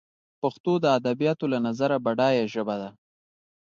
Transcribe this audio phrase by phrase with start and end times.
[0.41, 2.89] پښتو دادبیاتو له نظره بډایه ژبه ده